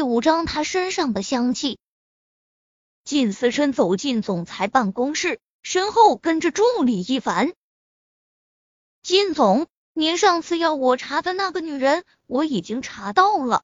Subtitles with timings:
[0.00, 1.78] 意捂张他身上的香气。
[3.04, 7.52] 靳思琛走进总裁办公室，身后跟着助理一凡。
[9.02, 13.62] 靳总，您上次要我查的那个女人，我已经查到了。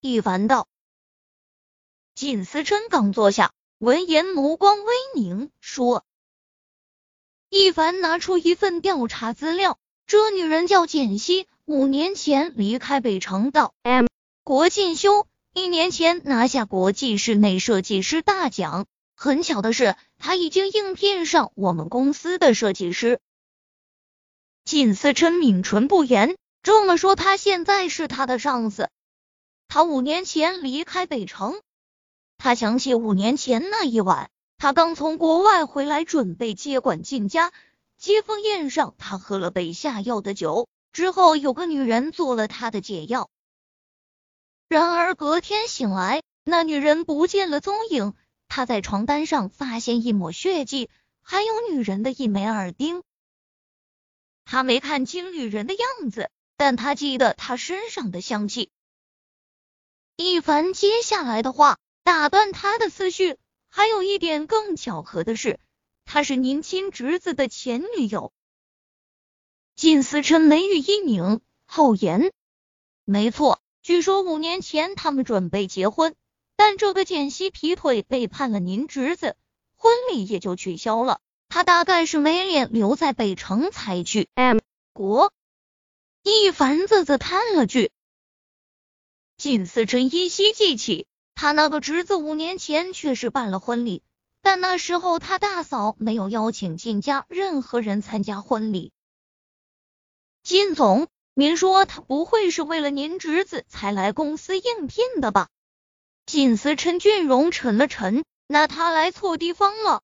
[0.00, 0.66] 一凡道。
[2.16, 6.04] 靳思琛刚坐下，闻言眸光微凝，说
[7.50, 9.78] ：“一凡拿出一份调查资料，
[10.08, 14.06] 这女人叫简溪，五年前离开北城到 M
[14.42, 23.20] 国进修。”一年前拿下国际室内设计师大奖，很巧的是，他已经应聘上我们公司的设计师。
[24.66, 28.90] 靳思琛抿唇不言，这么说，他现在是他的上司。
[29.66, 31.58] 他五年前离开北城，
[32.36, 37.50] 他想起五年前那一晚，他刚从国外回来，准备接管靳家。
[37.96, 43.30] 接风宴上，他喝了杯下药的酒，之后有个女人做了他的解药。
[44.68, 48.14] 然而隔天醒来，那女人不见了踪影。
[48.48, 50.90] 他在床单上发现一抹血迹，
[51.22, 53.02] 还有女人的一枚耳钉。
[54.44, 58.70] 他没看清女人的样子，但他记得她身上的香气。
[60.16, 63.36] 一凡接下来的话打断他的思绪。
[63.68, 65.60] 还有一点更巧合的是，
[66.04, 68.32] 她是您亲侄子的前女友。
[69.74, 72.32] 靳思琛眉宇一拧，后言：
[73.04, 73.60] 没错。
[73.86, 76.16] 据说五年前他们准备结婚，
[76.56, 79.36] 但这个简溪劈腿背叛了您侄子，
[79.76, 81.20] 婚礼也就取消了。
[81.48, 84.58] 他大概是没脸留在北城才去 M
[84.92, 85.32] 国。
[86.24, 87.92] 一凡啧啧叹了句。
[89.36, 94.02] 靳思琛依稀记起，他那个侄子五年前确实办了婚礼，
[94.42, 98.90] 但那时候他大嫂没有邀请靳家任何人参加婚礼。
[100.42, 101.06] 靳总。
[101.38, 105.48] 您说他不会是为了您侄子才来公司应聘的吧？
[106.24, 110.00] 靳思琛俊容沉了沉，那他来错地方了。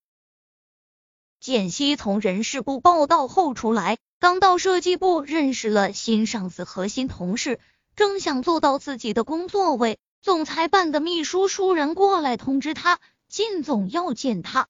[1.41, 7.61] 简溪从人事部报道后出来，刚到设计部认识了新上司和新同事，
[7.97, 14.69] 正想坐到自己的工作位，总裁办的秘书倏然过来通知他，靳总要见他。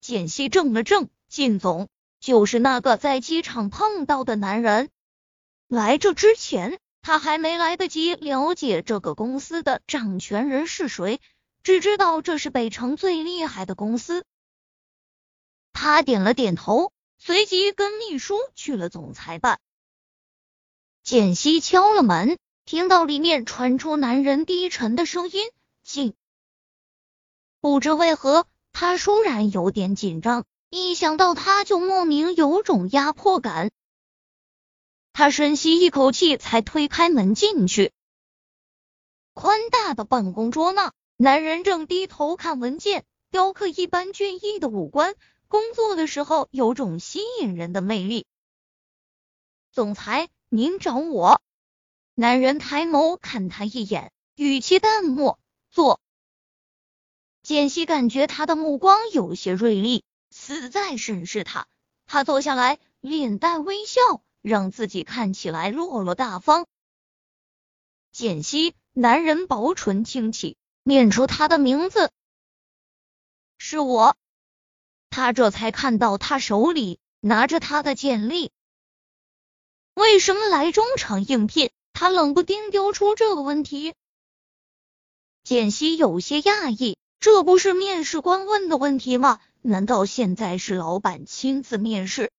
[0.00, 1.88] 简溪怔了怔，靳总
[2.20, 4.88] 就是那个在机场碰到的男人。
[5.70, 11.20] 来这之前，他还没来得及了解这个公司的掌权人是谁，
[11.62, 14.24] 只知道这是北城最厉害的公司。
[15.72, 19.60] 他点了点头，随即跟秘书去了总裁办。
[21.04, 25.52] 简溪敲了门，听到里面传出男人低沉的声音
[25.86, 26.14] ：“进。”
[27.62, 33.70] 不知为何，他倏然有点紧张，一想到他就莫名有种压迫感。
[35.20, 37.92] 他深吸一口气，才推开门进去。
[39.34, 45.14] 宽大的办公桌那，男人正低头看文件，雕刻一般俊逸的五官，
[45.46, 48.24] 工作的时候有种吸引人的魅力。
[49.72, 51.42] 总裁，您找我？
[52.14, 55.38] 男人抬眸看他一眼，语气淡漠。
[55.70, 56.00] 坐。
[57.42, 61.66] 简溪感觉他的目光有些锐利，似在审视他。
[62.06, 64.00] 他坐下来，脸带微笑。
[64.42, 66.66] 让自己看起来落落大方。
[68.12, 72.10] 简溪，男人薄唇轻启，念出他的名字，
[73.58, 74.16] 是我。
[75.10, 78.52] 他这才看到他手里拿着他的简历。
[79.94, 81.70] 为什么来中场应聘？
[81.92, 83.94] 他冷不丁丢出这个问题。
[85.42, 89.40] 简溪有些讶异，这不是面试官问的问题吗？
[89.60, 92.30] 难道现在是老板亲自面试？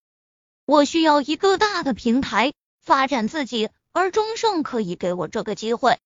[0.72, 6.00] 我需要一个大的平台发展自己，而中盛可以给我这个机会。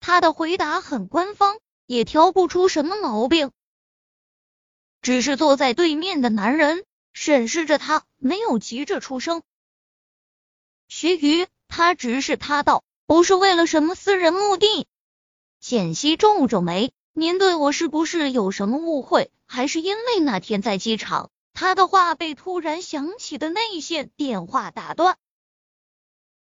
[0.00, 3.52] 他的回答很官方，也挑不出什么毛病。
[5.00, 9.42] 只是坐在对面的男人审视着他，没有急着出声。
[10.88, 14.88] 徐瑜，他直视他道：“不是为了什么私人目的。”
[15.62, 19.30] 简溪皱皱眉：“您对我是不是有什么误会？
[19.46, 21.30] 还是因为那天在机场？”
[21.60, 25.18] 他的话被突然响起的内线电话打断。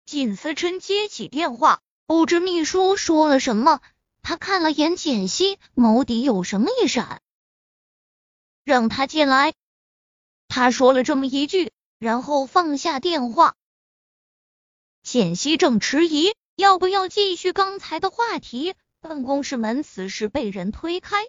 [0.04, 3.80] 靳思琛接起电话，不知秘书说了什么，
[4.22, 7.22] 他看了眼简溪，眸底有什么一闪，
[8.64, 9.54] 让他进来。
[10.48, 11.70] 他说了这么一句，
[12.00, 13.54] 然后放下电话。
[15.04, 21.28] 简溪正迟疑要不要继续刚才的话题，办公室门此时被人推开，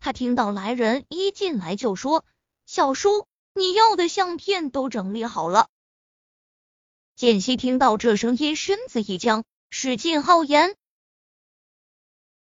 [0.00, 2.24] 他听到来人一进来就说。
[2.66, 5.68] 小叔，你要的相片都整理好了。
[7.14, 10.76] 简溪听到这声音，身子一僵，使劲好言：“